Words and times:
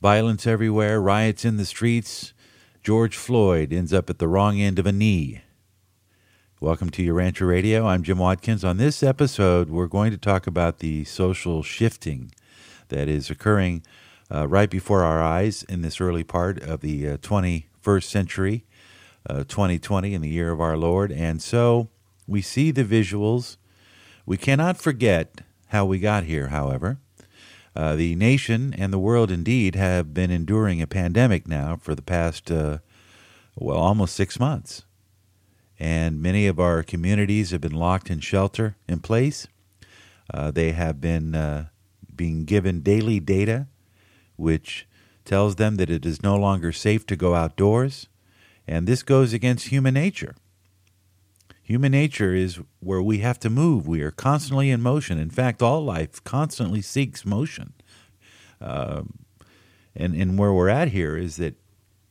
Violence 0.00 0.46
everywhere, 0.46 0.98
riots 0.98 1.44
in 1.44 1.58
the 1.58 1.66
streets. 1.66 2.32
George 2.82 3.18
Floyd 3.18 3.70
ends 3.70 3.92
up 3.92 4.08
at 4.08 4.18
the 4.18 4.28
wrong 4.28 4.58
end 4.58 4.78
of 4.78 4.86
a 4.86 4.92
knee. 4.92 5.42
Welcome 6.58 6.88
to 6.92 7.02
Urantia 7.02 7.46
Radio. 7.46 7.86
I'm 7.86 8.02
Jim 8.02 8.16
Watkins. 8.16 8.64
On 8.64 8.78
this 8.78 9.02
episode, 9.02 9.68
we're 9.68 9.88
going 9.88 10.10
to 10.10 10.16
talk 10.16 10.46
about 10.46 10.78
the 10.78 11.04
social 11.04 11.62
shifting 11.62 12.32
that 12.88 13.08
is 13.08 13.28
occurring 13.28 13.82
uh, 14.34 14.48
right 14.48 14.70
before 14.70 15.02
our 15.02 15.22
eyes 15.22 15.64
in 15.64 15.82
this 15.82 16.00
early 16.00 16.24
part 16.24 16.62
of 16.62 16.80
the 16.80 17.06
uh, 17.06 17.16
21st 17.18 18.04
century, 18.04 18.64
uh, 19.28 19.44
2020, 19.44 20.14
in 20.14 20.22
the 20.22 20.30
year 20.30 20.50
of 20.50 20.62
our 20.62 20.78
Lord. 20.78 21.12
And 21.12 21.42
so 21.42 21.90
we 22.26 22.40
see 22.40 22.70
the 22.70 22.84
visuals. 22.84 23.58
We 24.24 24.38
cannot 24.38 24.78
forget 24.78 25.42
how 25.66 25.84
we 25.84 25.98
got 25.98 26.24
here, 26.24 26.46
however. 26.46 27.00
Uh, 27.74 27.94
the 27.96 28.14
nation 28.16 28.74
and 28.76 28.92
the 28.92 28.98
world 28.98 29.30
indeed 29.30 29.74
have 29.74 30.12
been 30.12 30.30
enduring 30.30 30.82
a 30.82 30.86
pandemic 30.86 31.46
now 31.46 31.76
for 31.76 31.94
the 31.94 32.02
past, 32.02 32.50
uh, 32.50 32.78
well, 33.56 33.78
almost 33.78 34.14
six 34.14 34.40
months 34.40 34.84
and 35.80 36.20
many 36.20 36.46
of 36.46 36.60
our 36.60 36.82
communities 36.82 37.50
have 37.50 37.62
been 37.62 37.72
locked 37.72 38.10
in 38.10 38.20
shelter 38.20 38.76
in 38.86 39.00
place. 39.00 39.48
Uh, 40.32 40.50
they 40.50 40.72
have 40.72 41.00
been 41.00 41.34
uh, 41.34 41.66
being 42.14 42.44
given 42.44 42.82
daily 42.82 43.18
data, 43.18 43.66
which 44.36 44.86
tells 45.24 45.56
them 45.56 45.76
that 45.76 45.90
it 45.90 46.04
is 46.04 46.22
no 46.22 46.36
longer 46.36 46.70
safe 46.70 47.06
to 47.06 47.16
go 47.16 47.34
outdoors, 47.34 48.08
and 48.68 48.86
this 48.86 49.02
goes 49.02 49.32
against 49.32 49.68
human 49.68 49.94
nature. 49.94 50.36
Human 51.70 51.92
nature 51.92 52.34
is 52.34 52.58
where 52.80 53.00
we 53.00 53.18
have 53.18 53.38
to 53.38 53.48
move. 53.48 53.86
We 53.86 54.02
are 54.02 54.10
constantly 54.10 54.72
in 54.72 54.82
motion. 54.82 55.20
In 55.20 55.30
fact, 55.30 55.62
all 55.62 55.84
life 55.84 56.24
constantly 56.24 56.82
seeks 56.82 57.24
motion. 57.24 57.74
Uh, 58.60 59.02
and, 59.94 60.12
and 60.16 60.36
where 60.36 60.52
we're 60.52 60.68
at 60.68 60.88
here 60.88 61.16
is 61.16 61.36
that 61.36 61.54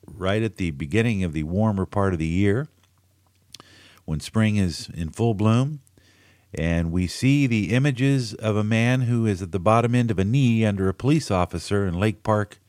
right 0.07 0.41
at 0.41 0.55
the 0.55 0.71
beginning 0.71 1.25
of 1.25 1.33
the 1.33 1.43
warmer 1.43 1.85
part 1.85 2.13
of 2.13 2.19
the 2.19 2.25
year, 2.25 2.69
when 4.05 4.21
spring 4.21 4.55
is 4.55 4.89
in 4.93 5.09
full 5.09 5.33
bloom, 5.33 5.81
and 6.53 6.89
we 6.89 7.05
see 7.05 7.45
the 7.45 7.73
images 7.73 8.33
of 8.35 8.55
a 8.55 8.63
man 8.63 9.01
who 9.01 9.25
is 9.25 9.41
at 9.41 9.51
the 9.51 9.59
bottom 9.59 9.93
end 9.93 10.09
of 10.09 10.17
a 10.17 10.23
knee 10.23 10.63
under 10.63 10.87
a 10.87 10.93
police 10.93 11.29
officer 11.29 11.85
in 11.85 11.99
Lake 11.99 12.23
Park, 12.23 12.61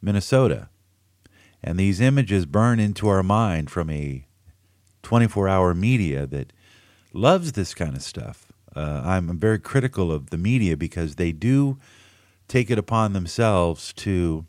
Minnesota. 0.00 0.70
And 1.62 1.78
these 1.78 2.00
images 2.00 2.46
burn 2.46 2.80
into 2.80 3.06
our 3.06 3.22
mind 3.22 3.70
from 3.70 3.90
a 3.90 4.25
24 5.06 5.48
hour 5.48 5.72
media 5.72 6.26
that 6.26 6.52
loves 7.12 7.52
this 7.52 7.74
kind 7.74 7.94
of 7.94 8.02
stuff. 8.02 8.50
Uh, 8.74 9.02
I'm 9.04 9.38
very 9.38 9.60
critical 9.60 10.10
of 10.10 10.30
the 10.30 10.36
media 10.36 10.76
because 10.76 11.14
they 11.14 11.30
do 11.30 11.78
take 12.48 12.72
it 12.72 12.76
upon 12.76 13.12
themselves 13.12 13.92
to 13.92 14.46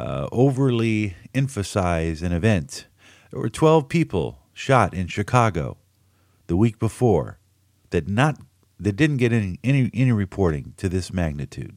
uh, 0.00 0.26
overly 0.32 1.14
emphasize 1.32 2.22
an 2.22 2.32
event. 2.32 2.88
There 3.30 3.38
were 3.38 3.48
12 3.48 3.88
people 3.88 4.40
shot 4.52 4.92
in 4.94 5.06
Chicago 5.06 5.76
the 6.48 6.56
week 6.56 6.80
before 6.80 7.38
that 7.90 8.08
not 8.08 8.40
that 8.80 8.96
didn't 8.96 9.18
get 9.18 9.32
any, 9.32 9.60
any 9.62 9.92
any 9.94 10.10
reporting 10.10 10.74
to 10.78 10.88
this 10.88 11.12
magnitude. 11.12 11.76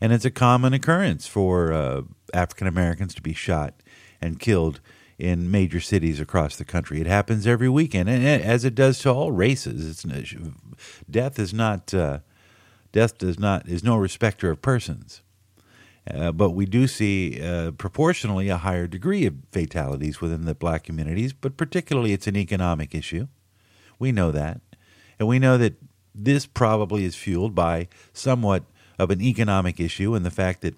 And 0.00 0.10
it's 0.10 0.24
a 0.24 0.30
common 0.30 0.72
occurrence 0.72 1.26
for 1.26 1.70
uh, 1.70 2.02
African 2.32 2.66
Americans 2.66 3.14
to 3.16 3.20
be 3.20 3.34
shot 3.34 3.74
and 4.22 4.40
killed 4.40 4.80
in 5.20 5.50
major 5.50 5.80
cities 5.80 6.18
across 6.18 6.56
the 6.56 6.64
country. 6.64 7.00
It 7.00 7.06
happens 7.06 7.46
every 7.46 7.68
weekend, 7.68 8.08
and 8.08 8.24
as 8.24 8.64
it 8.64 8.74
does 8.74 8.98
to 9.00 9.10
all 9.10 9.30
races. 9.30 9.86
It's 9.86 10.34
death 11.08 11.38
is 11.38 11.52
not 11.52 11.92
uh, 11.92 12.20
death 12.92 13.18
does 13.18 13.38
not 13.38 13.68
is 13.68 13.84
no 13.84 13.96
respecter 13.96 14.50
of 14.50 14.62
persons. 14.62 15.22
Uh, 16.12 16.32
but 16.32 16.50
we 16.50 16.64
do 16.64 16.86
see 16.86 17.40
uh, 17.40 17.70
proportionally 17.72 18.48
a 18.48 18.56
higher 18.56 18.86
degree 18.86 19.26
of 19.26 19.34
fatalities 19.52 20.20
within 20.20 20.46
the 20.46 20.54
black 20.54 20.82
communities, 20.82 21.32
but 21.32 21.58
particularly 21.58 22.12
it's 22.12 22.26
an 22.26 22.36
economic 22.36 22.94
issue. 22.94 23.28
We 23.98 24.10
know 24.10 24.30
that. 24.32 24.60
And 25.18 25.28
we 25.28 25.38
know 25.38 25.58
that 25.58 25.74
this 26.14 26.46
probably 26.46 27.04
is 27.04 27.14
fueled 27.14 27.54
by 27.54 27.88
somewhat 28.14 28.64
of 28.98 29.10
an 29.10 29.20
economic 29.20 29.78
issue 29.78 30.14
and 30.14 30.24
the 30.24 30.30
fact 30.30 30.62
that 30.62 30.74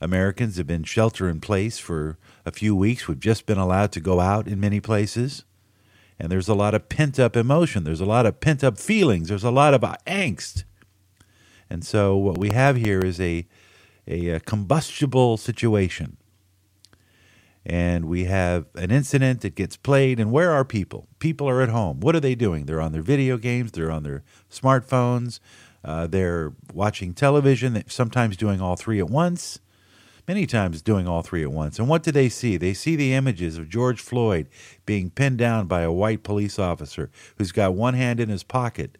Americans 0.00 0.56
have 0.56 0.66
been 0.66 0.84
shelter 0.84 1.28
in 1.28 1.40
place 1.40 1.78
for 1.78 2.18
a 2.46 2.52
few 2.52 2.74
weeks. 2.74 3.06
We've 3.06 3.20
just 3.20 3.46
been 3.46 3.58
allowed 3.58 3.92
to 3.92 4.00
go 4.00 4.20
out 4.20 4.48
in 4.48 4.58
many 4.60 4.80
places. 4.80 5.44
And 6.18 6.30
there's 6.30 6.48
a 6.48 6.54
lot 6.54 6.74
of 6.74 6.88
pent 6.88 7.18
up 7.18 7.36
emotion. 7.36 7.84
There's 7.84 8.00
a 8.00 8.06
lot 8.06 8.26
of 8.26 8.40
pent 8.40 8.62
up 8.62 8.78
feelings. 8.78 9.28
There's 9.28 9.44
a 9.44 9.50
lot 9.50 9.74
of 9.74 9.80
angst. 10.06 10.64
And 11.68 11.84
so 11.84 12.16
what 12.16 12.38
we 12.38 12.50
have 12.50 12.76
here 12.76 13.00
is 13.00 13.20
a 13.20 13.46
a, 14.06 14.28
a 14.30 14.40
combustible 14.40 15.36
situation. 15.36 16.16
And 17.64 18.06
we 18.06 18.24
have 18.24 18.66
an 18.74 18.90
incident 18.90 19.42
that 19.42 19.54
gets 19.54 19.76
played, 19.76 20.18
and 20.18 20.32
where 20.32 20.50
are 20.50 20.64
people? 20.64 21.06
People 21.18 21.48
are 21.48 21.60
at 21.60 21.68
home. 21.68 22.00
What 22.00 22.16
are 22.16 22.20
they 22.20 22.34
doing? 22.34 22.64
They're 22.64 22.80
on 22.80 22.92
their 22.92 23.02
video 23.02 23.36
games, 23.36 23.72
they're 23.72 23.90
on 23.90 24.02
their 24.02 24.24
smartphones, 24.50 25.40
uh, 25.84 26.06
they're 26.06 26.54
watching 26.72 27.12
television, 27.12 27.82
sometimes 27.86 28.36
doing 28.36 28.60
all 28.60 28.76
three 28.76 28.98
at 28.98 29.10
once, 29.10 29.60
many 30.30 30.46
times 30.46 30.80
doing 30.80 31.08
all 31.08 31.22
three 31.22 31.42
at 31.42 31.50
once. 31.50 31.80
And 31.80 31.88
what 31.88 32.04
do 32.04 32.12
they 32.12 32.28
see? 32.28 32.56
They 32.56 32.72
see 32.72 32.94
the 32.94 33.14
images 33.14 33.58
of 33.58 33.68
George 33.68 34.00
Floyd 34.00 34.48
being 34.86 35.10
pinned 35.10 35.38
down 35.38 35.66
by 35.66 35.80
a 35.80 35.90
white 35.90 36.22
police 36.22 36.56
officer 36.56 37.10
who's 37.36 37.50
got 37.50 37.74
one 37.74 37.94
hand 37.94 38.20
in 38.20 38.28
his 38.28 38.44
pocket. 38.44 38.96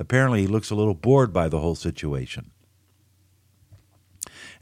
Apparently, 0.00 0.40
he 0.40 0.48
looks 0.48 0.72
a 0.72 0.74
little 0.74 0.94
bored 0.94 1.32
by 1.32 1.48
the 1.48 1.60
whole 1.60 1.76
situation. 1.76 2.50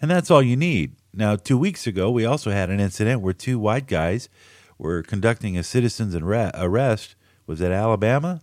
And 0.02 0.10
that's 0.10 0.30
all 0.30 0.42
you 0.42 0.58
need. 0.58 0.96
Now, 1.14 1.36
two 1.36 1.56
weeks 1.56 1.86
ago, 1.86 2.10
we 2.10 2.26
also 2.26 2.50
had 2.50 2.68
an 2.68 2.80
incident 2.80 3.22
where 3.22 3.32
two 3.32 3.58
white 3.58 3.86
guys 3.86 4.28
were 4.76 5.02
conducting 5.02 5.56
a 5.56 5.62
citizen's 5.62 6.14
arrest. 6.14 7.14
Was 7.46 7.62
it 7.62 7.72
Alabama? 7.72 8.42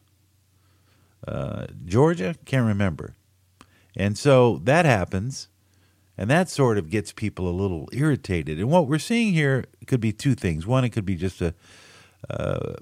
Uh, 1.27 1.67
Georgia? 1.85 2.33
Can't 2.43 2.65
remember. 2.65 3.17
And 3.95 4.17
so 4.17 4.61
that 4.63 4.85
happens, 4.85 5.49
and 6.17 6.29
that 6.29 6.49
sort 6.49 6.77
of 6.77 6.89
gets 6.89 7.11
people 7.11 7.47
a 7.47 7.51
little 7.51 7.87
irritated. 7.93 8.57
And 8.59 8.69
what 8.69 8.87
we're 8.87 8.99
seeing 8.99 9.33
here 9.33 9.65
could 9.85 10.01
be 10.01 10.11
two 10.11 10.33
things. 10.33 10.65
One, 10.65 10.83
it 10.83 10.89
could 10.89 11.05
be 11.05 11.15
just 11.15 11.41
a, 11.41 11.53
uh, 12.29 12.73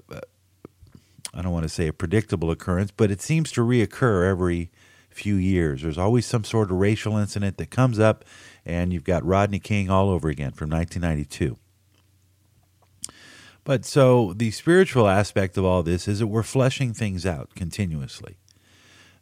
I 1.34 1.42
don't 1.42 1.52
want 1.52 1.64
to 1.64 1.68
say 1.68 1.86
a 1.86 1.92
predictable 1.92 2.50
occurrence, 2.50 2.90
but 2.96 3.10
it 3.10 3.20
seems 3.20 3.52
to 3.52 3.60
reoccur 3.60 4.28
every 4.28 4.70
few 5.10 5.34
years. 5.36 5.82
There's 5.82 5.98
always 5.98 6.26
some 6.26 6.44
sort 6.44 6.70
of 6.70 6.78
racial 6.78 7.16
incident 7.16 7.58
that 7.58 7.70
comes 7.70 7.98
up 7.98 8.24
and 8.64 8.92
you've 8.92 9.04
got 9.04 9.24
Rodney 9.24 9.58
King 9.58 9.90
all 9.90 10.08
over 10.10 10.28
again 10.28 10.52
from 10.52 10.70
1992. 10.70 11.56
But 13.64 13.84
so 13.84 14.32
the 14.32 14.50
spiritual 14.52 15.08
aspect 15.08 15.58
of 15.58 15.64
all 15.64 15.82
this 15.82 16.06
is 16.06 16.20
that 16.20 16.28
we're 16.28 16.42
fleshing 16.42 16.94
things 16.94 17.26
out 17.26 17.54
continuously. 17.54 18.36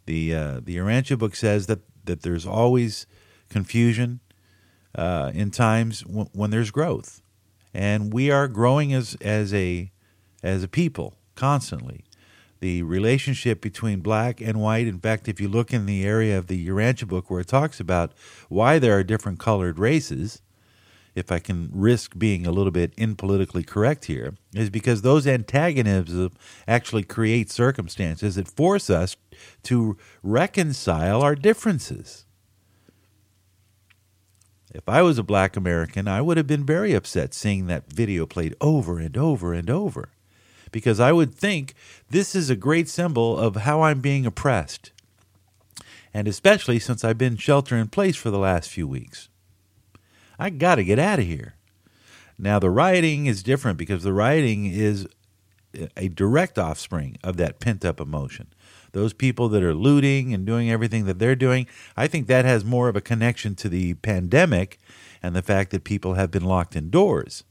The 0.07 0.35
uh, 0.35 0.61
the 0.63 0.77
Urantia 0.77 1.19
book 1.19 1.35
says 1.35 1.67
that 1.67 1.81
that 2.05 2.21
there's 2.21 2.47
always 2.47 3.07
confusion 3.49 4.21
uh, 4.94 5.31
in 5.34 5.50
times 5.50 6.03
w- 6.03 6.28
when 6.32 6.50
there's 6.50 6.71
growth, 6.71 7.22
and 7.72 8.12
we 8.12 8.31
are 8.31 8.49
growing 8.49 8.93
as 8.93 9.16
as 9.21 9.53
a 9.53 9.91
as 10.43 10.62
a 10.62 10.69
people 10.69 11.15
constantly 11.34 12.05
the 12.65 12.82
relationship 12.82 13.60
between 13.60 14.00
black 14.00 14.41
and 14.41 14.59
white. 14.59 14.87
In 14.87 14.99
fact, 14.99 15.28
if 15.28 15.38
you 15.38 15.49
look 15.49 15.71
in 15.71 15.84
the 15.84 16.03
area 16.03 16.38
of 16.38 16.47
the 16.47 16.66
Urantia 16.66 17.06
book 17.06 17.31
where 17.31 17.41
it 17.41 17.47
talks 17.49 17.78
about 17.78 18.12
why 18.49 18.78
there 18.78 18.97
are 18.97 19.05
different 19.05 19.38
colored 19.38 19.78
races, 19.78 20.41
if 21.15 21.31
I 21.31 21.41
can 21.41 21.69
risk 21.75 22.19
being 22.19 22.47
a 22.47 22.50
little 22.50 22.71
bit 22.72 22.94
impolitically 22.97 23.65
correct 23.65 24.06
here, 24.06 24.37
is 24.55 24.71
because 24.71 25.03
those 25.03 25.26
antagonisms 25.26 26.32
actually 26.66 27.03
create 27.03 27.50
circumstances 27.50 28.37
that 28.37 28.49
force 28.49 28.88
us 28.88 29.16
to 29.65 29.99
reconcile 30.22 31.21
our 31.21 31.34
differences. 31.34 32.24
If 34.75 34.88
I 34.88 35.03
was 35.03 35.19
a 35.19 35.23
black 35.23 35.56
American, 35.56 36.09
I 36.09 36.21
would 36.21 36.37
have 36.37 36.49
been 36.49 36.67
very 36.67 36.94
upset 36.94 37.32
seeing 37.32 37.67
that 37.67 37.93
video 37.93 38.26
played 38.26 38.56
over 38.61 38.99
and 38.99 39.17
over 39.17 39.55
and 39.55 39.71
over 39.71 40.09
because 40.73 40.99
I 40.99 41.12
would 41.12 41.32
think 41.32 41.75
this 42.11 42.35
is 42.35 42.50
a 42.50 42.56
great 42.56 42.88
symbol 42.88 43.38
of 43.38 43.55
how 43.55 43.82
I'm 43.82 44.00
being 44.00 44.26
oppressed. 44.26 44.91
And 46.12 46.26
especially 46.26 46.81
since 46.81 47.05
I've 47.05 47.17
been 47.17 47.37
shelter 47.37 47.76
in 47.76 47.87
place 47.87 48.17
for 48.17 48.32
the 48.32 48.38
last 48.38 48.69
few 48.69 48.88
weeks. 48.88 49.29
I 50.41 50.50
got 50.50 50.75
to 50.75 50.85
get 50.85 50.99
out 50.99 51.21
of 51.21 51.25
here. 51.25 51.55
Now, 52.37 52.59
the 52.59 52.71
rioting 52.71 53.26
is 53.26 53.44
different 53.44 53.79
because 53.79 54.03
the 54.03 54.12
rioting 54.12 54.67
is 54.67 55.06
a 55.97 56.09
direct 56.09 56.59
offspring 56.59 57.17
of 57.23 57.37
that 57.37 57.61
pent 57.61 57.85
up 57.85 58.00
emotion. 58.00 58.49
Those 58.93 59.12
people 59.12 59.49
that 59.49 59.62
are 59.62 59.75
looting 59.75 60.32
and 60.32 60.47
doing 60.47 60.71
everything 60.71 61.05
that 61.06 61.19
they're 61.19 61.35
doing, 61.35 61.67
I 61.97 62.06
think 62.06 62.26
that 62.29 62.44
has 62.44 62.65
more 62.65 62.88
of 62.88 62.97
a 62.97 63.00
connection 63.00 63.55
to 63.56 63.69
the 63.69 63.94
pandemic 63.94 64.79
and 65.23 65.35
the 65.35 65.43
fact 65.43 65.71
that 65.73 65.85
people 65.85 66.15
have 66.15 66.31
been 66.31 66.44
locked 66.44 66.76
indoors. 66.76 67.44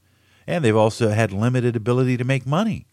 And 0.48 0.64
they've 0.64 0.75
also 0.75 1.10
had 1.10 1.31
limited 1.31 1.75
ability 1.75 2.18
to 2.18 2.24
make 2.24 2.46
money. 2.46 2.86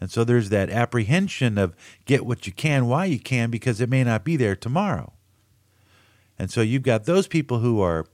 And 0.00 0.10
so 0.10 0.24
there's 0.24 0.48
that 0.48 0.70
apprehension 0.70 1.58
of 1.58 1.76
get 2.06 2.24
what 2.24 2.46
you 2.46 2.52
can 2.52 2.86
while 2.86 3.06
you 3.06 3.18
can 3.18 3.50
because 3.50 3.80
it 3.80 3.90
may 3.90 4.02
not 4.02 4.24
be 4.24 4.36
there 4.36 4.56
tomorrow. 4.56 5.12
And 6.38 6.50
so 6.50 6.62
you've 6.62 6.82
got 6.82 7.04
those 7.04 7.28
people 7.28 7.58
who 7.58 7.80
are 7.80 8.06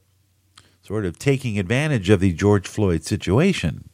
sort 0.83 1.05
of 1.05 1.19
taking 1.19 1.59
advantage 1.59 2.11
of 2.11 2.21
the 2.21 2.33
George 2.33 2.67
Floyd 2.67 3.05
situation. 3.05 3.89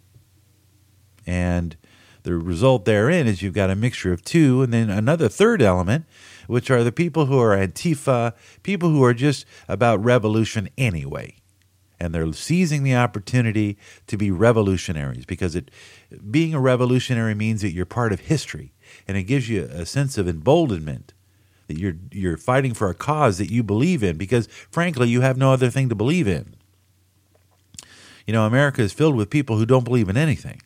And 1.26 1.76
the 2.22 2.34
result 2.34 2.84
therein 2.84 3.26
is 3.26 3.42
you've 3.42 3.54
got 3.54 3.70
a 3.70 3.76
mixture 3.76 4.12
of 4.12 4.24
two, 4.24 4.62
and 4.62 4.72
then 4.72 4.90
another 4.90 5.28
third 5.28 5.60
element, 5.60 6.04
which 6.46 6.70
are 6.70 6.84
the 6.84 6.92
people 6.92 7.26
who 7.26 7.38
are 7.38 7.56
Antifa, 7.56 8.34
people 8.62 8.90
who 8.90 9.02
are 9.02 9.14
just 9.14 9.44
about 9.68 10.02
revolution 10.04 10.68
anyway. 10.78 11.36
And 11.98 12.12
they're 12.12 12.32
seizing 12.32 12.82
the 12.82 12.96
opportunity 12.96 13.78
to 14.08 14.16
be 14.16 14.30
revolutionaries 14.30 15.24
because 15.24 15.54
it, 15.54 15.70
being 16.30 16.52
a 16.52 16.60
revolutionary 16.60 17.34
means 17.34 17.62
that 17.62 17.70
you're 17.70 17.86
part 17.86 18.12
of 18.12 18.20
history 18.20 18.72
and 19.06 19.16
it 19.16 19.22
gives 19.24 19.48
you 19.48 19.62
a 19.64 19.86
sense 19.86 20.18
of 20.18 20.26
emboldenment 20.28 21.12
that 21.68 21.78
you're, 21.78 21.94
you're 22.10 22.36
fighting 22.36 22.74
for 22.74 22.90
a 22.90 22.94
cause 22.94 23.38
that 23.38 23.50
you 23.50 23.62
believe 23.62 24.02
in 24.02 24.16
because, 24.16 24.48
frankly, 24.70 25.08
you 25.08 25.20
have 25.20 25.36
no 25.36 25.52
other 25.52 25.70
thing 25.70 25.88
to 25.88 25.94
believe 25.94 26.26
in. 26.26 26.56
You 28.26 28.32
know, 28.32 28.46
America 28.46 28.82
is 28.82 28.92
filled 28.92 29.16
with 29.16 29.30
people 29.30 29.56
who 29.56 29.66
don't 29.66 29.84
believe 29.84 30.08
in 30.08 30.16
anything. 30.16 30.60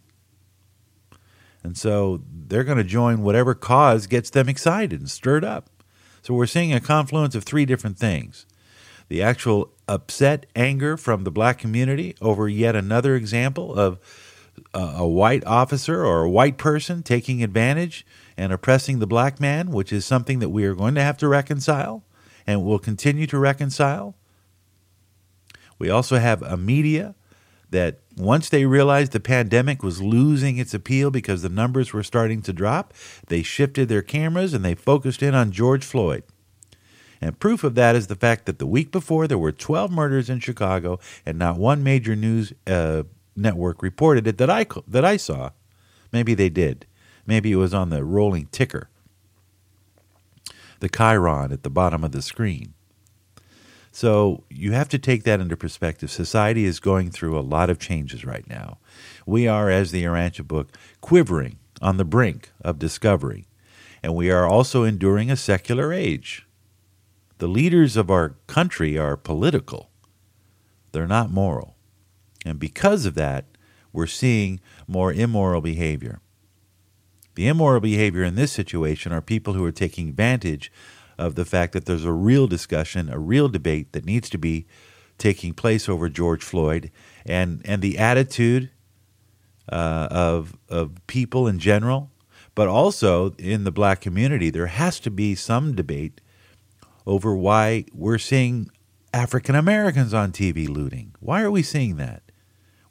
And 1.66 1.76
so 1.76 2.22
they're 2.32 2.62
going 2.62 2.78
to 2.78 2.84
join 2.84 3.22
whatever 3.22 3.52
cause 3.52 4.06
gets 4.06 4.30
them 4.30 4.48
excited 4.48 5.00
and 5.00 5.10
stirred 5.10 5.44
up. 5.44 5.68
So 6.22 6.32
we're 6.32 6.46
seeing 6.46 6.72
a 6.72 6.80
confluence 6.80 7.34
of 7.34 7.42
three 7.42 7.66
different 7.66 7.98
things 7.98 8.46
the 9.08 9.22
actual 9.22 9.72
upset 9.86 10.46
anger 10.56 10.96
from 10.96 11.24
the 11.24 11.30
black 11.30 11.58
community 11.58 12.16
over 12.20 12.48
yet 12.48 12.74
another 12.74 13.14
example 13.14 13.76
of 13.78 13.98
a 14.74 15.06
white 15.06 15.44
officer 15.44 16.04
or 16.04 16.22
a 16.22 16.30
white 16.30 16.56
person 16.56 17.02
taking 17.02 17.42
advantage 17.42 18.06
and 18.36 18.52
oppressing 18.52 18.98
the 19.00 19.06
black 19.06 19.40
man, 19.40 19.70
which 19.70 19.92
is 19.92 20.04
something 20.04 20.38
that 20.38 20.48
we 20.48 20.64
are 20.64 20.74
going 20.74 20.94
to 20.94 21.02
have 21.02 21.18
to 21.18 21.28
reconcile 21.28 22.04
and 22.46 22.64
will 22.64 22.78
continue 22.78 23.26
to 23.26 23.38
reconcile. 23.38 24.16
We 25.78 25.90
also 25.90 26.18
have 26.18 26.42
a 26.42 26.56
media 26.56 27.16
that 27.70 27.98
once 28.16 28.48
they 28.48 28.64
realized 28.64 29.12
the 29.12 29.20
pandemic 29.20 29.82
was 29.82 30.00
losing 30.00 30.56
its 30.58 30.72
appeal 30.72 31.10
because 31.10 31.42
the 31.42 31.48
numbers 31.48 31.92
were 31.92 32.02
starting 32.02 32.40
to 32.42 32.52
drop, 32.52 32.94
they 33.26 33.42
shifted 33.42 33.88
their 33.88 34.02
cameras 34.02 34.54
and 34.54 34.64
they 34.64 34.74
focused 34.74 35.22
in 35.22 35.34
on 35.34 35.52
George 35.52 35.84
Floyd. 35.84 36.22
And 37.20 37.38
proof 37.38 37.64
of 37.64 37.74
that 37.74 37.96
is 37.96 38.06
the 38.06 38.14
fact 38.14 38.46
that 38.46 38.58
the 38.58 38.66
week 38.66 38.92
before 38.92 39.26
there 39.26 39.38
were 39.38 39.52
12 39.52 39.90
murders 39.90 40.30
in 40.30 40.40
Chicago 40.40 40.98
and 41.24 41.38
not 41.38 41.58
one 41.58 41.82
major 41.82 42.14
news 42.14 42.52
uh, 42.66 43.04
network 43.34 43.82
reported 43.82 44.26
it 44.26 44.38
that 44.38 44.50
I 44.50 44.66
that 44.86 45.04
I 45.04 45.16
saw. 45.16 45.50
Maybe 46.12 46.34
they 46.34 46.48
did. 46.48 46.86
Maybe 47.26 47.52
it 47.52 47.56
was 47.56 47.74
on 47.74 47.90
the 47.90 48.04
rolling 48.04 48.46
ticker. 48.52 48.88
The 50.80 50.88
chyron 50.88 51.52
at 51.52 51.62
the 51.62 51.70
bottom 51.70 52.04
of 52.04 52.12
the 52.12 52.22
screen. 52.22 52.74
So 53.96 54.44
you 54.50 54.72
have 54.72 54.90
to 54.90 54.98
take 54.98 55.22
that 55.22 55.40
into 55.40 55.56
perspective. 55.56 56.10
Society 56.10 56.66
is 56.66 56.80
going 56.80 57.10
through 57.10 57.38
a 57.38 57.40
lot 57.40 57.70
of 57.70 57.78
changes 57.78 58.26
right 58.26 58.46
now. 58.46 58.76
We 59.24 59.48
are, 59.48 59.70
as 59.70 59.90
the 59.90 60.04
Urantia 60.04 60.46
book, 60.46 60.76
quivering 61.00 61.56
on 61.80 61.96
the 61.96 62.04
brink 62.04 62.50
of 62.60 62.78
discovery, 62.78 63.46
and 64.02 64.14
we 64.14 64.30
are 64.30 64.46
also 64.46 64.82
enduring 64.82 65.30
a 65.30 65.34
secular 65.34 65.94
age. 65.94 66.46
The 67.38 67.46
leaders 67.46 67.96
of 67.96 68.10
our 68.10 68.36
country 68.46 68.98
are 68.98 69.16
political, 69.16 69.88
they're 70.92 71.06
not 71.06 71.30
moral. 71.30 71.74
And 72.44 72.58
because 72.58 73.06
of 73.06 73.14
that, 73.14 73.46
we're 73.94 74.06
seeing 74.06 74.60
more 74.86 75.10
immoral 75.10 75.62
behavior. 75.62 76.20
The 77.34 77.48
immoral 77.48 77.80
behavior 77.80 78.24
in 78.24 78.34
this 78.34 78.52
situation 78.52 79.10
are 79.12 79.22
people 79.22 79.54
who 79.54 79.64
are 79.64 79.72
taking 79.72 80.10
advantage 80.10 80.70
of 81.18 81.34
the 81.34 81.44
fact 81.44 81.72
that 81.72 81.86
there's 81.86 82.04
a 82.04 82.12
real 82.12 82.46
discussion, 82.46 83.08
a 83.08 83.18
real 83.18 83.48
debate 83.48 83.92
that 83.92 84.04
needs 84.04 84.28
to 84.30 84.38
be 84.38 84.66
taking 85.18 85.54
place 85.54 85.88
over 85.88 86.08
George 86.08 86.42
Floyd, 86.42 86.90
and 87.24 87.62
and 87.64 87.82
the 87.82 87.98
attitude 87.98 88.70
uh, 89.70 90.08
of 90.10 90.56
of 90.68 90.92
people 91.06 91.46
in 91.46 91.58
general, 91.58 92.10
but 92.54 92.68
also 92.68 93.34
in 93.38 93.64
the 93.64 93.72
black 93.72 94.00
community, 94.00 94.50
there 94.50 94.66
has 94.66 95.00
to 95.00 95.10
be 95.10 95.34
some 95.34 95.74
debate 95.74 96.20
over 97.06 97.36
why 97.36 97.84
we're 97.92 98.18
seeing 98.18 98.70
African 99.14 99.54
Americans 99.54 100.12
on 100.12 100.32
TV 100.32 100.68
looting. 100.68 101.14
Why 101.20 101.42
are 101.42 101.50
we 101.50 101.62
seeing 101.62 101.96
that? 101.96 102.22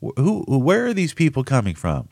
Who, 0.01 0.43
where 0.47 0.85
are 0.85 0.93
these 0.93 1.13
people 1.13 1.43
coming 1.43 1.75
from? 1.75 2.09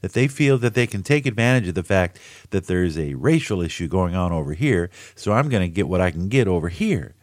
That 0.00 0.12
they 0.12 0.28
feel 0.28 0.58
that 0.58 0.74
they 0.74 0.86
can 0.86 1.02
take 1.02 1.26
advantage 1.26 1.68
of 1.68 1.74
the 1.74 1.82
fact 1.82 2.18
that 2.50 2.66
there's 2.66 2.98
a 2.98 3.14
racial 3.14 3.62
issue 3.62 3.88
going 3.88 4.14
on 4.14 4.32
over 4.32 4.54
here, 4.54 4.90
so 5.14 5.32
I'm 5.32 5.48
going 5.48 5.62
to 5.62 5.74
get 5.74 5.88
what 5.88 6.00
I 6.00 6.10
can 6.10 6.28
get 6.28 6.48
over 6.48 6.68
here. 6.68 7.14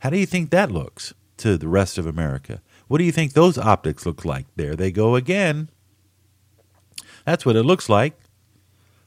How 0.00 0.10
do 0.10 0.18
you 0.18 0.26
think 0.26 0.50
that 0.50 0.70
looks 0.70 1.14
to 1.38 1.56
the 1.56 1.68
rest 1.68 1.98
of 1.98 2.06
America? 2.06 2.60
What 2.88 2.98
do 2.98 3.04
you 3.04 3.12
think 3.12 3.32
those 3.32 3.56
optics 3.56 4.04
look 4.04 4.24
like? 4.24 4.46
There 4.56 4.74
they 4.74 4.90
go 4.90 5.14
again. 5.14 5.70
That's 7.24 7.46
what 7.46 7.56
it 7.56 7.62
looks 7.62 7.88
like. 7.88 8.18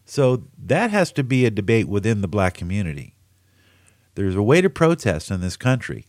So 0.05 0.43
that 0.57 0.91
has 0.91 1.11
to 1.13 1.23
be 1.23 1.45
a 1.45 1.51
debate 1.51 1.87
within 1.87 2.21
the 2.21 2.27
black 2.27 2.53
community. 2.53 3.15
There's 4.15 4.35
a 4.35 4.43
way 4.43 4.61
to 4.61 4.69
protest 4.69 5.29
in 5.31 5.41
this 5.41 5.57
country. 5.57 6.05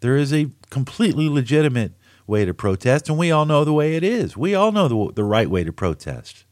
There 0.00 0.16
is 0.16 0.32
a 0.32 0.50
completely 0.70 1.28
legitimate 1.28 1.94
way 2.26 2.44
to 2.44 2.54
protest, 2.54 3.08
and 3.08 3.18
we 3.18 3.32
all 3.32 3.46
know 3.46 3.64
the 3.64 3.72
way 3.72 3.96
it 3.96 4.04
is. 4.04 4.36
We 4.36 4.54
all 4.54 4.70
know 4.70 4.86
the, 4.86 5.12
the 5.14 5.24
right 5.24 5.50
way 5.50 5.64
to 5.64 5.72
protest 5.72 6.44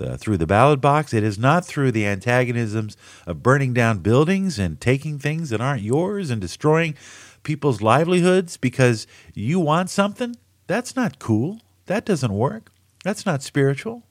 uh, 0.00 0.16
through 0.16 0.38
the 0.38 0.46
ballot 0.46 0.80
box. 0.80 1.12
It 1.12 1.22
is 1.22 1.38
not 1.38 1.64
through 1.64 1.92
the 1.92 2.06
antagonisms 2.06 2.96
of 3.26 3.42
burning 3.42 3.74
down 3.74 3.98
buildings 3.98 4.58
and 4.58 4.80
taking 4.80 5.18
things 5.18 5.50
that 5.50 5.60
aren't 5.60 5.82
yours 5.82 6.30
and 6.30 6.40
destroying 6.40 6.94
people's 7.42 7.80
livelihoods 7.80 8.56
because 8.56 9.06
you 9.34 9.60
want 9.60 9.90
something. 9.90 10.36
That's 10.66 10.96
not 10.96 11.18
cool. 11.18 11.60
That 11.86 12.04
doesn't 12.04 12.32
work. 12.32 12.70
That's 13.04 13.26
not 13.26 13.42
spiritual. 13.42 14.04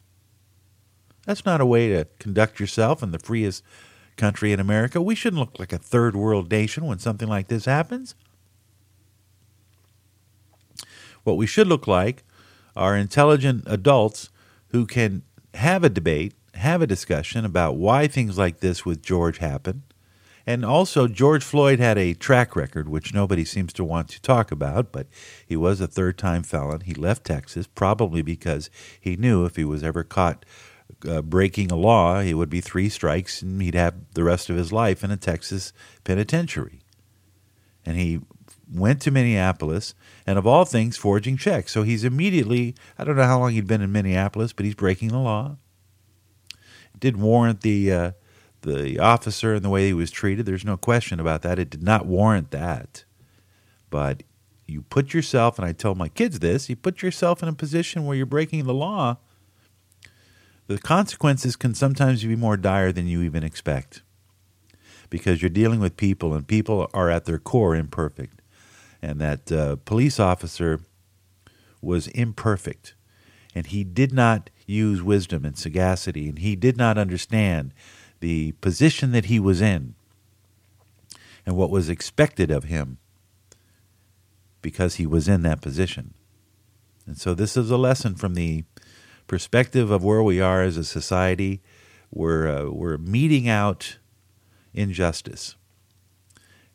That's 1.26 1.46
not 1.46 1.62
a 1.62 1.66
way 1.66 1.90
to 1.90 2.06
conduct 2.18 2.60
yourself 2.60 3.04
in 3.04 3.12
the 3.12 3.20
freest 3.20 3.64
country 4.18 4.52
in 4.52 4.60
America. 4.60 5.02
We 5.02 5.16
shouldn't 5.16 5.40
look 5.40 5.60
like 5.60 5.72
a 5.72 5.78
third 5.78 6.16
world 6.16 6.52
nation 6.52 6.86
when 6.86 7.00
something 7.00 7.28
like 7.28 7.48
this 7.48 7.66
happens. 7.66 8.16
What 11.24 11.38
we 11.38 11.46
should 11.46 11.68
look 11.68 11.88
like 11.88 12.24
are 12.76 12.98
intelligent 12.98 13.64
adults 13.68 14.30
who 14.70 14.86
can 14.86 15.24
have 15.54 15.84
a 15.84 15.90
debate, 15.90 16.34
have 16.56 16.82
a 16.82 16.88
discussion 16.88 17.46
about 17.46 17.76
why 17.76 18.08
things 18.08 18.38
like 18.38 18.60
this 18.60 18.86
with 18.86 19.02
George 19.02 19.40
happened. 19.40 19.84
And 20.46 20.66
also, 20.66 21.08
George 21.08 21.44
Floyd 21.44 21.80
had 21.80 21.98
a 21.98 22.16
track 22.16 22.56
record, 22.56 22.90
which 22.90 23.14
nobody 23.14 23.46
seems 23.46 23.72
to 23.74 23.84
want 23.84 24.10
to 24.10 24.22
talk 24.22 24.52
about, 24.52 24.92
but 24.92 25.08
he 25.46 25.56
was 25.56 25.80
a 25.80 25.88
third 25.88 26.18
time 26.18 26.42
felon. 26.42 26.82
He 26.82 26.96
left 26.96 27.24
Texas, 27.24 27.68
probably 27.68 28.24
because 28.24 28.72
he 29.00 29.16
knew 29.16 29.46
if 29.46 29.58
he 29.58 29.64
was 29.64 29.84
ever 29.84 30.04
caught 30.04 30.46
uh, 31.08 31.22
breaking 31.22 31.72
a 31.72 31.76
law, 31.76 32.20
it 32.20 32.34
would 32.34 32.50
be 32.50 32.62
three 32.62 32.90
strikes 32.90 33.42
and 33.42 33.62
he'd 33.62 33.76
have 33.76 33.96
the 34.14 34.24
rest 34.24 34.50
of 34.50 34.56
his 34.56 34.72
life 34.72 35.04
in 35.04 35.12
a 35.12 35.18
Texas 35.18 35.72
penitentiary. 36.04 36.80
And 37.86 37.98
he 37.98 38.20
went 38.72 39.02
to 39.02 39.12
Minneapolis, 39.12 39.96
and 40.28 40.38
of 40.38 40.46
all 40.46 40.66
things, 40.66 40.98
forging 40.98 41.38
checks. 41.38 41.72
So 41.72 41.84
he's 41.84 42.04
immediately, 42.04 42.76
I 42.98 43.04
don't 43.04 43.16
know 43.16 43.24
how 43.24 43.40
long 43.40 43.52
he'd 43.52 43.68
been 43.68 43.82
in 43.82 43.92
Minneapolis, 43.92 44.54
but 44.54 44.66
he's 44.66 44.76
breaking 44.76 45.10
the 45.10 45.20
law. 45.20 45.58
It 46.94 47.00
did 47.00 47.18
warrant 47.18 47.62
the, 47.62 47.92
uh, 47.92 48.12
the 48.62 49.00
officer 49.00 49.54
and 49.56 49.66
the 49.66 49.70
way 49.70 49.88
he 49.88 49.94
was 49.94 50.12
treated. 50.12 50.46
There's 50.46 50.66
no 50.66 50.78
question 50.78 51.20
about 51.20 51.42
that. 51.42 51.60
It 51.60 51.70
did 51.70 51.84
not 51.84 52.06
warrant 52.06 52.52
that. 52.52 53.06
But 53.90 54.24
you 54.68 54.84
put 54.84 55.14
yourself, 55.14 55.58
and 55.58 55.68
I 55.68 55.72
tell 55.72 55.96
my 55.96 56.10
kids 56.10 56.40
this, 56.40 56.70
you 56.70 56.76
put 56.76 57.02
yourself 57.02 57.42
in 57.42 57.50
a 57.50 57.54
position 57.54 58.06
where 58.06 58.16
you're 58.16 58.26
breaking 58.26 58.66
the 58.66 58.74
law. 58.74 59.18
The 60.68 60.78
consequences 60.78 61.56
can 61.56 61.74
sometimes 61.74 62.24
be 62.24 62.36
more 62.36 62.56
dire 62.56 62.92
than 62.92 63.08
you 63.08 63.24
even 63.24 63.44
expect 63.44 64.04
because 65.10 65.42
you're 65.42 65.50
dealing 65.50 65.80
with 65.80 65.98
people, 65.98 66.36
and 66.36 66.48
people 66.48 66.88
are 66.94 67.10
at 67.10 67.26
their 67.26 67.40
core 67.40 67.76
imperfect 67.76 68.40
and 69.02 69.20
that 69.20 69.52
uh, 69.52 69.78
police 69.86 70.20
officer 70.20 70.82
was 71.82 72.08
imperfect, 72.08 72.94
and 73.56 73.68
he 73.68 73.84
did 73.84 74.12
not 74.12 74.50
use 74.66 75.02
wisdom 75.02 75.46
and 75.46 75.58
sagacity, 75.58 76.30
and 76.30 76.40
he 76.40 76.56
did 76.56 76.78
not 76.78 76.98
understand 76.98 77.74
the 78.20 78.52
position 78.54 79.12
that 79.12 79.26
he 79.26 79.40
was 79.40 79.62
in 79.62 79.96
and 81.46 81.56
what 81.56 81.70
was 81.70 81.90
expected 81.90 82.52
of 82.52 82.66
him 82.66 82.98
because 84.62 84.96
he 84.96 85.06
was 85.06 85.28
in 85.28 85.42
that 85.44 85.62
position. 85.62 86.14
And 87.08 87.18
so, 87.18 87.34
this 87.34 87.58
is 87.58 87.72
a 87.72 87.78
lesson 87.78 88.16
from 88.16 88.36
the 88.36 88.66
perspective 89.26 89.90
of 89.90 90.04
where 90.04 90.22
we 90.22 90.42
are 90.42 90.62
as 90.62 90.78
a 90.78 90.84
society. 90.84 91.62
We're, 92.12 92.48
uh, 92.48 92.70
we're 92.70 92.98
meeting 92.98 93.48
out 93.48 93.98
injustice, 94.74 95.56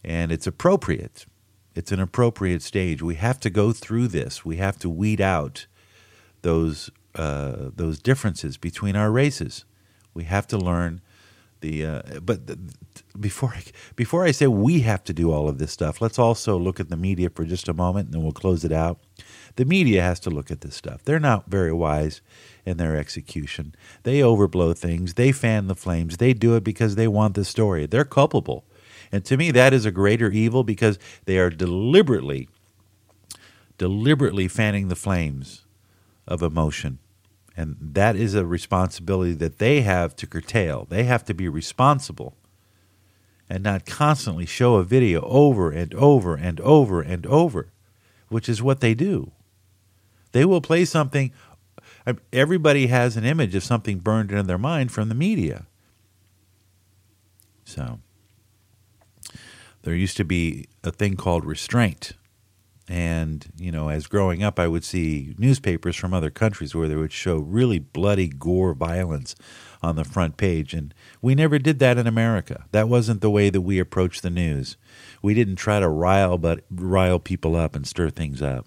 and 0.02 0.32
it's 0.32 0.46
appropriate 0.46 1.26
it's 1.74 1.92
an 1.92 2.00
appropriate 2.00 2.62
stage. 2.62 3.02
We 3.02 3.16
have 3.16 3.40
to 3.40 3.50
go 3.50 3.72
through 3.72 4.08
this. 4.08 4.44
We 4.44 4.56
have 4.56 4.78
to 4.80 4.88
weed 4.88 5.20
out 5.20 5.66
those 6.42 6.90
uh, 7.14 7.70
those 7.74 7.98
differences 8.00 8.56
between 8.56 8.96
our 8.96 9.10
races. 9.10 9.64
We 10.14 10.24
have 10.24 10.46
to 10.48 10.58
learn 10.58 11.00
the 11.60 11.86
uh, 11.86 12.02
but 12.22 12.46
the, 12.46 12.58
before 13.18 13.54
I, 13.56 13.62
before 13.96 14.24
I 14.24 14.32
say 14.32 14.46
we 14.46 14.80
have 14.80 15.02
to 15.04 15.12
do 15.12 15.32
all 15.32 15.48
of 15.48 15.58
this 15.58 15.72
stuff, 15.72 16.00
let's 16.00 16.18
also 16.18 16.58
look 16.58 16.78
at 16.78 16.90
the 16.90 16.96
media 16.96 17.30
for 17.30 17.44
just 17.44 17.68
a 17.68 17.74
moment, 17.74 18.06
and 18.06 18.14
then 18.14 18.22
we'll 18.22 18.32
close 18.32 18.64
it 18.64 18.72
out. 18.72 18.98
The 19.56 19.64
media 19.64 20.02
has 20.02 20.20
to 20.20 20.30
look 20.30 20.50
at 20.50 20.60
this 20.60 20.74
stuff. 20.74 21.02
They're 21.04 21.20
not 21.20 21.48
very 21.48 21.72
wise 21.72 22.20
in 22.66 22.76
their 22.76 22.96
execution. 22.96 23.74
They 24.02 24.20
overblow 24.20 24.76
things. 24.76 25.14
They 25.14 25.32
fan 25.32 25.68
the 25.68 25.74
flames. 25.74 26.16
They 26.16 26.34
do 26.34 26.56
it 26.56 26.64
because 26.64 26.96
they 26.96 27.08
want 27.08 27.34
the 27.34 27.44
story. 27.44 27.86
They're 27.86 28.04
culpable. 28.04 28.64
And 29.14 29.24
to 29.26 29.36
me, 29.36 29.52
that 29.52 29.72
is 29.72 29.86
a 29.86 29.92
greater 29.92 30.28
evil 30.28 30.64
because 30.64 30.98
they 31.24 31.38
are 31.38 31.48
deliberately, 31.48 32.48
deliberately 33.78 34.48
fanning 34.48 34.88
the 34.88 34.96
flames 34.96 35.66
of 36.26 36.42
emotion. 36.42 36.98
And 37.56 37.76
that 37.80 38.16
is 38.16 38.34
a 38.34 38.44
responsibility 38.44 39.34
that 39.34 39.60
they 39.60 39.82
have 39.82 40.16
to 40.16 40.26
curtail. 40.26 40.88
They 40.90 41.04
have 41.04 41.24
to 41.26 41.32
be 41.32 41.48
responsible 41.48 42.34
and 43.48 43.62
not 43.62 43.86
constantly 43.86 44.46
show 44.46 44.74
a 44.74 44.82
video 44.82 45.20
over 45.20 45.70
and 45.70 45.94
over 45.94 46.34
and 46.34 46.60
over 46.62 47.00
and 47.00 47.24
over, 47.26 47.68
which 48.30 48.48
is 48.48 48.64
what 48.64 48.80
they 48.80 48.94
do. 48.94 49.30
They 50.32 50.44
will 50.44 50.60
play 50.60 50.84
something. 50.84 51.30
Everybody 52.32 52.88
has 52.88 53.16
an 53.16 53.24
image 53.24 53.54
of 53.54 53.62
something 53.62 54.00
burned 54.00 54.32
into 54.32 54.42
their 54.42 54.58
mind 54.58 54.90
from 54.90 55.08
the 55.08 55.14
media. 55.14 55.66
So 57.64 58.00
there 59.84 59.94
used 59.94 60.16
to 60.16 60.24
be 60.24 60.66
a 60.82 60.90
thing 60.90 61.16
called 61.16 61.44
restraint. 61.44 62.12
And, 62.86 63.46
you 63.56 63.72
know, 63.72 63.88
as 63.88 64.06
growing 64.06 64.42
up, 64.42 64.58
I 64.58 64.66
would 64.66 64.84
see 64.84 65.34
newspapers 65.38 65.96
from 65.96 66.12
other 66.12 66.30
countries 66.30 66.74
where 66.74 66.88
they 66.88 66.96
would 66.96 67.12
show 67.12 67.38
really 67.38 67.78
bloody 67.78 68.28
gore 68.28 68.74
violence 68.74 69.34
on 69.82 69.96
the 69.96 70.04
front 70.04 70.36
page. 70.36 70.74
And 70.74 70.92
we 71.22 71.34
never 71.34 71.58
did 71.58 71.78
that 71.78 71.96
in 71.96 72.06
America. 72.06 72.66
That 72.72 72.88
wasn't 72.88 73.22
the 73.22 73.30
way 73.30 73.48
that 73.48 73.62
we 73.62 73.78
approached 73.78 74.22
the 74.22 74.30
news. 74.30 74.76
We 75.22 75.32
didn't 75.32 75.56
try 75.56 75.80
to 75.80 75.88
rile, 75.88 76.36
but 76.36 76.64
rile 76.70 77.18
people 77.18 77.56
up 77.56 77.74
and 77.74 77.86
stir 77.86 78.10
things 78.10 78.42
up. 78.42 78.66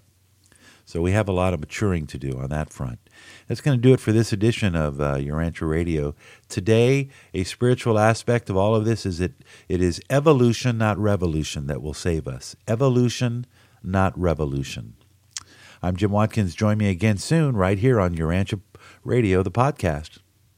So 0.88 1.02
we 1.02 1.12
have 1.12 1.28
a 1.28 1.32
lot 1.32 1.52
of 1.52 1.60
maturing 1.60 2.06
to 2.06 2.16
do 2.16 2.38
on 2.38 2.48
that 2.48 2.72
front. 2.72 2.98
That's 3.46 3.60
going 3.60 3.76
to 3.76 3.82
do 3.82 3.92
it 3.92 4.00
for 4.00 4.10
this 4.10 4.32
edition 4.32 4.74
of 4.74 5.02
uh, 5.02 5.16
Urantia 5.16 5.68
Radio. 5.68 6.14
Today, 6.48 7.10
a 7.34 7.44
spiritual 7.44 7.98
aspect 7.98 8.48
of 8.48 8.56
all 8.56 8.74
of 8.74 8.86
this 8.86 9.04
is 9.04 9.18
that 9.18 9.32
it 9.68 9.82
is 9.82 10.00
evolution, 10.08 10.78
not 10.78 10.96
revolution, 10.96 11.66
that 11.66 11.82
will 11.82 11.92
save 11.92 12.26
us. 12.26 12.56
Evolution, 12.66 13.44
not 13.82 14.18
revolution. 14.18 14.94
I'm 15.82 15.94
Jim 15.94 16.10
Watkins. 16.10 16.54
Join 16.54 16.78
me 16.78 16.88
again 16.88 17.18
soon, 17.18 17.54
right 17.54 17.78
here 17.78 18.00
on 18.00 18.16
Urantia 18.16 18.62
Radio, 19.04 19.42
the 19.42 19.50
podcast. 19.50 20.20